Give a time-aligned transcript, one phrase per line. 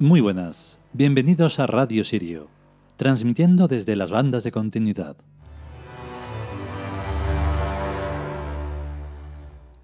[0.00, 2.46] Muy buenas, bienvenidos a Radio Sirio,
[2.96, 5.16] transmitiendo desde las bandas de continuidad.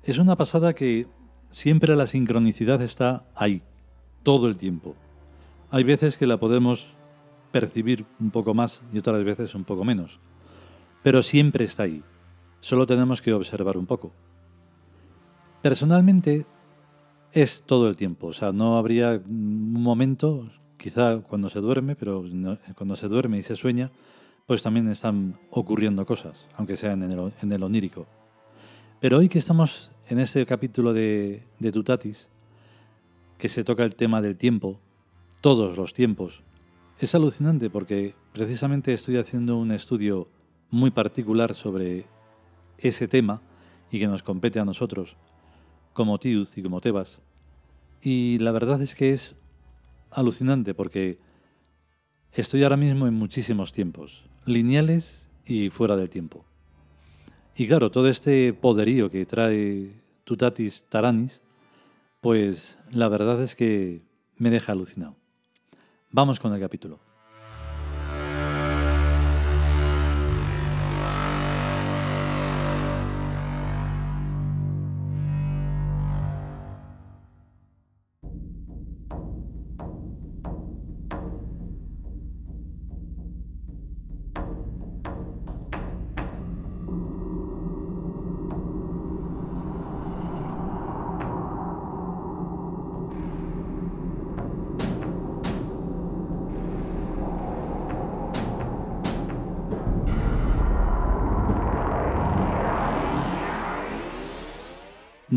[0.05, 1.09] Es una pasada que
[1.51, 3.63] siempre la sincronicidad está ahí,
[4.23, 4.95] todo el tiempo.
[5.73, 6.95] Hay veces que la podemos
[7.51, 10.21] percibir un poco más y otras veces un poco menos,
[11.03, 12.05] pero siempre está ahí.
[12.61, 14.13] Solo tenemos que observar un poco.
[15.61, 16.47] Personalmente
[17.35, 22.25] es todo el tiempo, o sea, no habría un momento, quizá cuando se duerme, pero
[22.77, 23.91] cuando se duerme y se sueña,
[24.47, 28.07] pues también están ocurriendo cosas, aunque sean en el, onírico.
[29.01, 32.29] Pero hoy que estamos en ese capítulo de, de Tutatis,
[33.37, 34.79] que se toca el tema del tiempo,
[35.41, 36.41] todos los tiempos,
[37.01, 40.29] es alucinante porque precisamente estoy haciendo un estudio
[40.71, 42.07] muy particular sobre
[42.79, 43.43] ese tema
[43.91, 45.17] y que nos compete a nosotros,
[45.95, 47.21] como Tiuz y como Tebas.
[48.03, 49.35] Y la verdad es que es
[50.11, 51.19] alucinante porque
[52.33, 56.45] estoy ahora mismo en muchísimos tiempos, lineales y fuera del tiempo.
[57.57, 59.93] Y claro, todo este poderío que trae
[60.25, 61.41] Tutatis Taranis,
[62.21, 64.03] pues la verdad es que
[64.37, 65.17] me deja alucinado.
[66.11, 66.99] Vamos con el capítulo.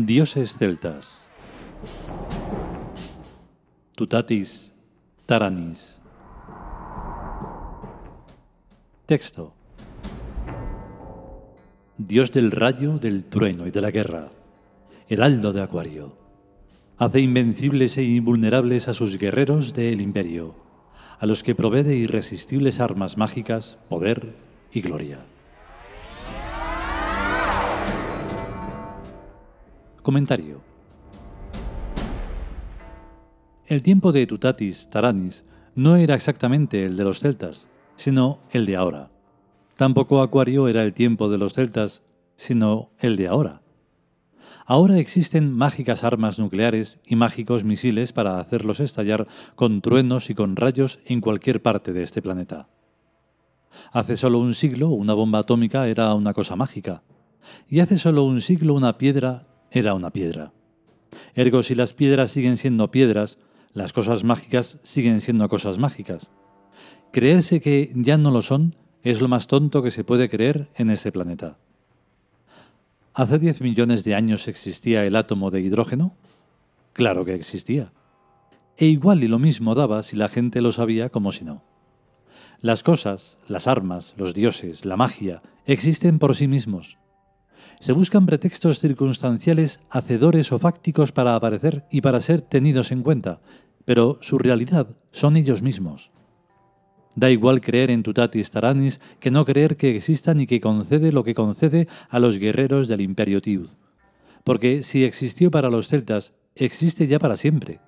[0.06, 1.18] Dioses celtas.
[3.96, 4.72] Tutatis
[5.26, 5.98] Taranis.
[9.06, 9.54] Texto.
[11.96, 14.30] Dios del rayo, del trueno y de la guerra,
[15.08, 16.16] heraldo de Acuario,
[16.96, 20.54] hace invencibles e invulnerables a sus guerreros del imperio,
[21.18, 24.36] a los que provee irresistibles armas mágicas, poder
[24.72, 25.18] y gloria.
[30.08, 30.62] Comentario.
[33.66, 38.76] El tiempo de Tutatis Taranis no era exactamente el de los celtas, sino el de
[38.76, 39.10] ahora.
[39.76, 42.04] Tampoco Acuario era el tiempo de los celtas,
[42.38, 43.60] sino el de ahora.
[44.64, 49.26] Ahora existen mágicas armas nucleares y mágicos misiles para hacerlos estallar
[49.56, 52.70] con truenos y con rayos en cualquier parte de este planeta.
[53.92, 57.02] Hace solo un siglo una bomba atómica era una cosa mágica,
[57.68, 60.52] y hace solo un siglo una piedra era una piedra.
[61.34, 63.38] Ergo, si las piedras siguen siendo piedras,
[63.72, 66.30] las cosas mágicas siguen siendo cosas mágicas.
[67.12, 70.90] Creerse que ya no lo son es lo más tonto que se puede creer en
[70.90, 71.58] ese planeta.
[73.14, 76.14] ¿Hace 10 millones de años existía el átomo de hidrógeno?
[76.92, 77.92] Claro que existía.
[78.76, 81.62] E igual y lo mismo daba si la gente lo sabía como si no.
[82.60, 86.98] Las cosas, las armas, los dioses, la magia, existen por sí mismos
[87.80, 93.40] se buscan pretextos circunstanciales hacedores o fácticos para aparecer y para ser tenidos en cuenta,
[93.84, 96.10] pero su realidad son ellos mismos.
[97.14, 101.24] Da igual creer en Tutatis Taranis que no creer que exista ni que concede lo
[101.24, 103.70] que concede a los guerreros del Imperio Tiud.
[104.44, 107.80] Porque si existió para los celtas, existe ya para siempre.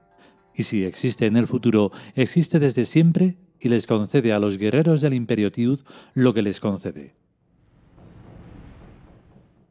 [0.54, 5.00] Y si existe en el futuro, existe desde siempre y les concede a los guerreros
[5.00, 5.80] del Imperio Tiud
[6.14, 7.19] lo que les concede.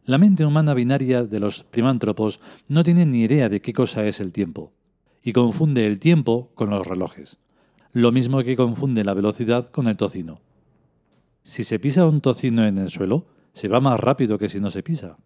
[0.10, 4.20] La mente humana binaria de los primántropos no tiene ni idea de qué cosa es
[4.20, 4.74] el tiempo,
[5.22, 7.38] y confunde el tiempo con los relojes,
[7.94, 10.42] lo mismo que confunde la velocidad con el tocino.
[11.44, 14.72] Si se pisa un tocino en el suelo, se va más rápido que si no
[14.72, 15.18] se pisa.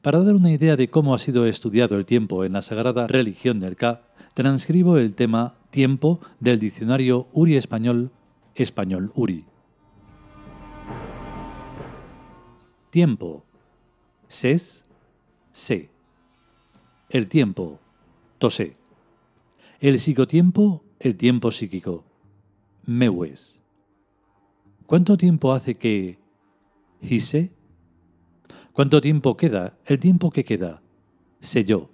[0.00, 3.60] Para dar una idea de cómo ha sido estudiado el tiempo en la sagrada religión
[3.60, 4.00] del K,
[4.32, 8.12] transcribo el tema tiempo del diccionario Uri Español,
[8.54, 9.44] Español Uri.
[12.96, 13.44] Tiempo.
[14.26, 14.86] Ses.
[15.52, 15.90] Se.
[17.10, 17.78] El tiempo.
[18.38, 18.74] Tose.
[19.80, 20.82] El psicotiempo.
[20.98, 22.04] El tiempo psíquico.
[22.86, 23.60] Mewes.
[24.86, 26.18] ¿Cuánto tiempo hace que...
[27.02, 27.52] Hise?
[28.72, 29.76] ¿Cuánto tiempo queda?
[29.84, 30.80] El tiempo que queda.
[31.42, 31.90] Sé yo.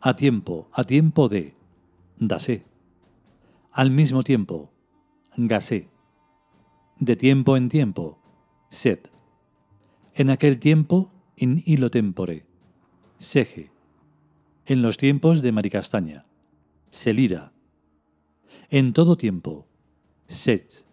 [0.00, 1.56] A tiempo, a tiempo de.
[2.20, 2.64] Dase.
[3.72, 4.70] Al mismo tiempo.
[5.36, 5.88] Gasé.
[7.00, 8.20] De tiempo en tiempo.
[8.70, 9.11] Sed.
[10.14, 12.44] En aquel tiempo, in hilo tempore.
[13.18, 13.70] Seje.
[14.66, 16.26] En los tiempos de Maricastaña.
[16.90, 17.52] selira.
[18.68, 19.66] En todo tiempo,
[20.28, 20.84] sech.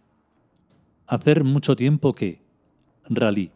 [1.06, 2.42] Hacer mucho tiempo que,
[3.04, 3.52] ralí.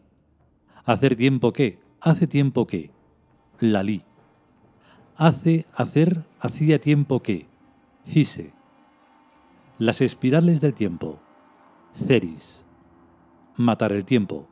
[0.84, 2.90] Hacer tiempo que, hace tiempo que,
[3.58, 4.02] lalí.
[5.16, 7.46] Hace, hacer, hacía tiempo que,
[8.04, 8.52] hise.
[9.78, 11.20] Las espirales del tiempo,
[11.94, 12.64] ceris.
[13.56, 14.48] Matar el tiempo,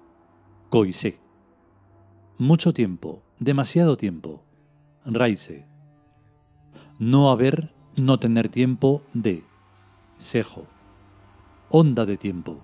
[0.73, 1.19] coise.
[2.39, 4.43] Mucho tiempo, demasiado tiempo,
[5.05, 5.67] raise.
[6.99, 9.45] No haber, no tener tiempo de,
[10.17, 10.67] sejo.
[11.69, 12.63] Onda de tiempo,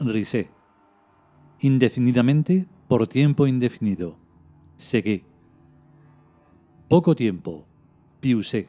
[0.00, 0.50] risé.
[1.60, 4.16] Indefinidamente por tiempo indefinido,
[4.76, 5.24] segué.
[6.88, 7.64] Poco tiempo,
[8.18, 8.68] piusé.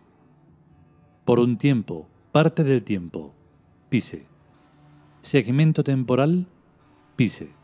[1.26, 3.34] Por un tiempo, parte del tiempo,
[3.90, 4.28] pise.
[5.24, 6.46] Segmento temporal,
[7.16, 7.60] pise.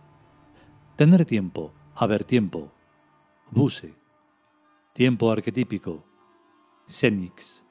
[0.97, 2.71] Tener tiempo, haber tiempo,
[3.51, 3.93] buse.
[4.93, 6.03] Tiempo arquetípico,
[6.87, 7.63] senix.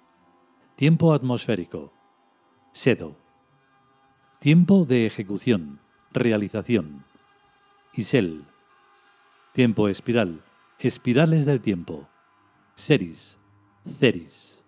[0.77, 1.93] Tiempo atmosférico,
[2.73, 3.17] sedo.
[4.39, 5.81] Tiempo de ejecución,
[6.13, 7.05] realización,
[7.95, 8.45] isel.
[9.53, 10.45] Tiempo espiral,
[10.79, 12.09] espirales del tiempo,
[12.77, 13.39] seris,
[13.99, 14.63] ceris.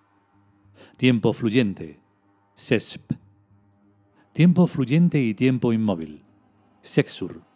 [0.96, 2.00] Tiempo fluyente,
[2.56, 3.12] sesp.
[4.32, 6.24] Tiempo fluyente y tiempo inmóvil,
[6.82, 7.47] sexur.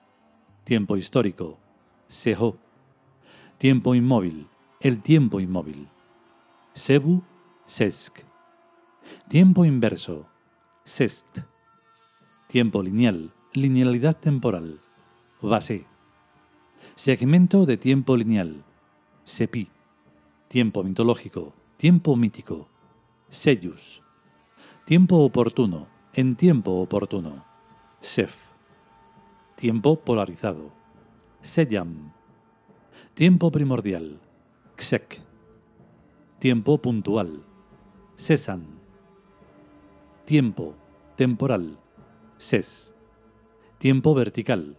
[0.64, 1.58] Tiempo histórico,
[2.06, 2.56] seho.
[3.58, 4.46] Tiempo inmóvil,
[4.78, 5.88] el tiempo inmóvil.
[6.72, 7.24] Sebu,
[7.66, 8.20] sesk.
[9.28, 10.26] Tiempo inverso,
[10.84, 11.40] sest.
[12.46, 14.80] Tiempo lineal, linealidad temporal,
[15.40, 15.84] base.
[16.94, 18.64] Segmento de tiempo lineal,
[19.24, 19.68] sepi.
[20.46, 22.68] Tiempo mitológico, tiempo mítico,
[23.30, 24.00] sellus.
[24.84, 27.44] Tiempo oportuno, en tiempo oportuno,
[28.00, 28.51] sef.
[29.62, 30.72] Tiempo polarizado,
[31.40, 32.12] seyam.
[33.14, 34.18] Tiempo primordial,
[34.76, 35.20] xek.
[36.40, 37.44] Tiempo puntual,
[38.16, 38.66] sesan.
[40.24, 40.74] Tiempo
[41.14, 41.78] temporal,
[42.38, 42.92] ses.
[43.78, 44.76] Tiempo vertical,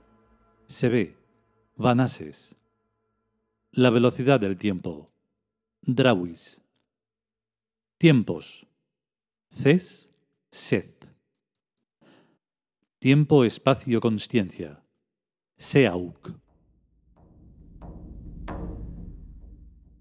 [0.67, 1.17] se ve,
[1.77, 2.57] vanases.
[3.71, 5.13] La velocidad del tiempo,
[5.81, 6.61] drawis.
[7.97, 8.67] Tiempos,
[9.49, 10.09] ces,
[10.51, 11.02] sed.
[13.03, 14.81] Tiempo, espacio, consciencia,
[15.57, 16.39] seauk.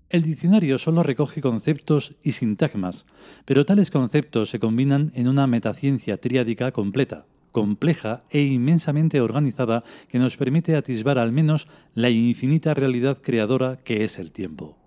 [0.09, 3.07] El diccionario solo recoge conceptos y sintagmas,
[3.45, 10.21] pero tales conceptos se combinan en una metaciencia triádica completa, compleja e inmensamente organizada que
[10.21, 14.82] nos permite atisbar al menos la infinita realidad creadora que es el tiempo.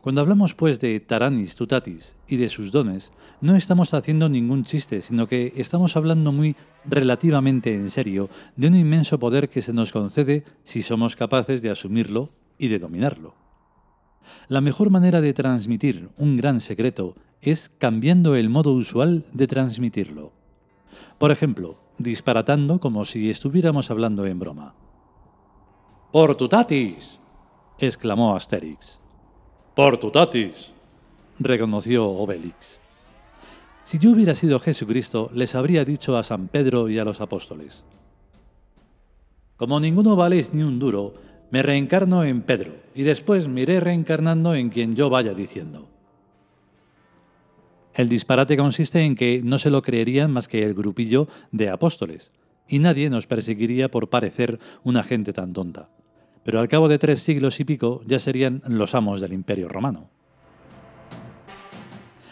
[0.00, 5.02] Cuando hablamos pues de Taranis Tutatis y de sus dones, no estamos haciendo ningún chiste,
[5.02, 9.92] sino que estamos hablando muy relativamente en serio de un inmenso poder que se nos
[9.92, 13.34] concede si somos capaces de asumirlo y de dominarlo.
[14.48, 20.32] La mejor manera de transmitir un gran secreto es cambiando el modo usual de transmitirlo.
[21.18, 24.74] Por ejemplo, disparatando como si estuviéramos hablando en broma.
[26.12, 27.18] ¡Por tutatis!
[27.78, 28.99] exclamó Asterix.
[29.74, 30.72] ¡Por tutatis!
[31.38, 32.80] reconoció Obelix.
[33.84, 37.84] Si yo hubiera sido Jesucristo, les habría dicho a San Pedro y a los apóstoles.
[39.56, 41.14] Como ninguno valéis ni un duro,
[41.50, 45.88] me reencarno en Pedro y después me iré reencarnando en quien yo vaya diciendo.
[47.94, 52.30] El disparate consiste en que no se lo creerían más que el grupillo de apóstoles,
[52.68, 55.88] y nadie nos perseguiría por parecer una gente tan tonta.
[56.44, 60.10] Pero al cabo de tres siglos y pico ya serían los amos del imperio romano.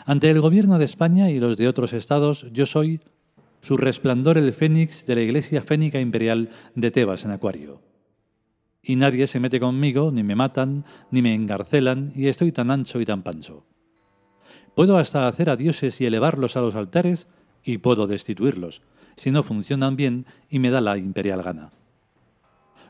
[0.06, 3.00] Ante el gobierno de España y los de otros estados, yo soy
[3.60, 7.82] su resplandor el fénix de la iglesia fénica imperial de Tebas en Acuario
[8.88, 13.02] y nadie se mete conmigo, ni me matan, ni me engarcelan, y estoy tan ancho
[13.02, 13.66] y tan pancho.
[14.74, 17.28] Puedo hasta hacer a dioses y elevarlos a los altares,
[17.62, 18.80] y puedo destituirlos,
[19.14, 21.70] si no funcionan bien y me da la imperial gana.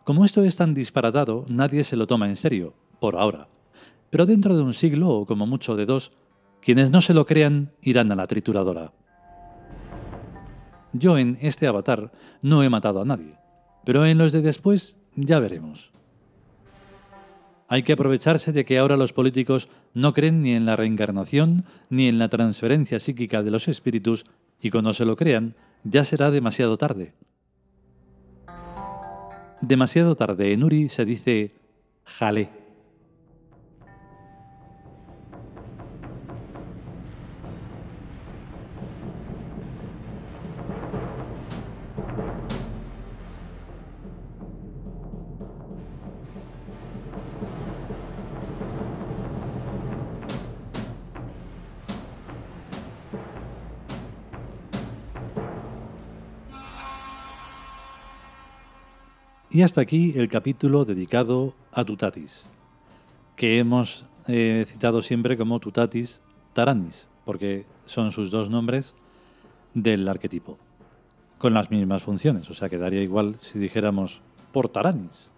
[0.08, 3.46] Como esto es tan disparatado, nadie se lo toma en serio, por ahora.
[4.08, 6.12] Pero dentro de un siglo, o como mucho de dos,
[6.62, 8.94] quienes no se lo crean irán a la trituradora.
[10.94, 12.10] Yo en este avatar
[12.40, 13.34] no he matado a nadie,
[13.84, 15.90] pero en los de después ya veremos.
[17.68, 22.08] Hay que aprovecharse de que ahora los políticos no creen ni en la reencarnación ni
[22.08, 24.24] en la transferencia psíquica de los espíritus
[24.58, 27.12] y cuando se lo crean ya será demasiado tarde.
[29.60, 31.52] Demasiado tarde en Uri se dice
[32.04, 32.57] jale.
[59.58, 62.44] Y hasta aquí el capítulo dedicado a Tutatis,
[63.34, 66.20] que hemos eh, citado siempre como Tutatis
[66.52, 68.94] Taranis, porque son sus dos nombres
[69.74, 70.58] del arquetipo,
[71.38, 74.20] con las mismas funciones, o sea que daría igual si dijéramos
[74.52, 75.32] por Taranis,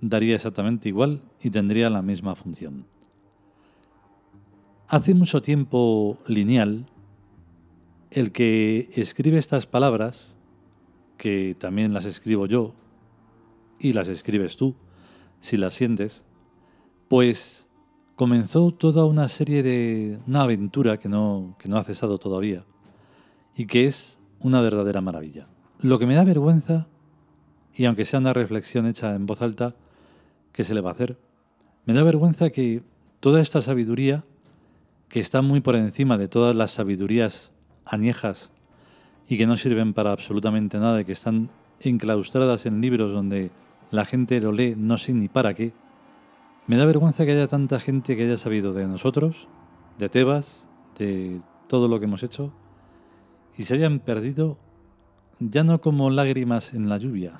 [0.00, 2.86] daría exactamente igual y tendría la misma función.
[4.88, 6.86] Hace mucho tiempo lineal,
[8.10, 10.34] el que escribe estas palabras,
[11.18, 12.72] que también las escribo yo,
[13.78, 14.74] y las escribes tú,
[15.40, 16.22] si las sientes,
[17.08, 17.66] pues
[18.14, 20.18] comenzó toda una serie de...
[20.26, 22.64] una aventura que no, que no ha cesado todavía,
[23.54, 25.46] y que es una verdadera maravilla.
[25.80, 26.86] Lo que me da vergüenza,
[27.74, 29.74] y aunque sea una reflexión hecha en voz alta,
[30.52, 31.18] ¿qué se le va a hacer?
[31.84, 32.82] Me da vergüenza que
[33.20, 34.24] toda esta sabiduría
[35.08, 37.52] que están muy por encima de todas las sabidurías
[37.84, 38.50] añejas
[39.28, 43.50] y que no sirven para absolutamente nada, y que están enclaustradas en libros donde
[43.90, 45.72] la gente lo lee no sé ni para qué.
[46.66, 49.48] Me da vergüenza que haya tanta gente que haya sabido de nosotros,
[49.98, 50.66] de Tebas,
[50.98, 52.52] de todo lo que hemos hecho,
[53.56, 54.58] y se hayan perdido
[55.38, 57.34] ya no como lágrimas en la lluvia,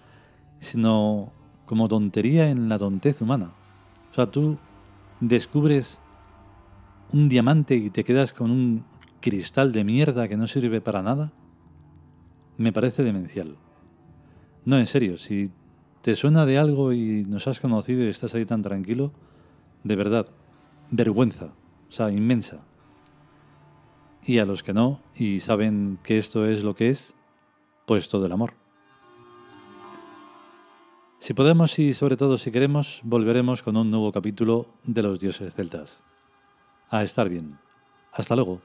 [0.60, 1.32] sino
[1.66, 3.52] como tontería en la tontez humana.
[4.10, 4.58] O sea, tú
[5.20, 6.00] descubres
[7.12, 8.84] un diamante y te quedas con un
[9.20, 11.32] cristal de mierda que no sirve para nada,
[12.56, 13.56] me parece demencial.
[14.64, 15.50] No, en serio, si
[16.02, 19.12] te suena de algo y nos has conocido y estás ahí tan tranquilo,
[19.84, 20.26] de verdad,
[20.90, 21.52] vergüenza,
[21.88, 22.58] o sea, inmensa.
[24.24, 27.14] Y a los que no y saben que esto es lo que es,
[27.86, 28.54] pues todo el amor.
[31.20, 35.54] Si podemos y sobre todo si queremos, volveremos con un nuevo capítulo de los dioses
[35.54, 36.02] celtas
[36.90, 37.58] a estar bien.
[38.12, 38.60] Hasta luego.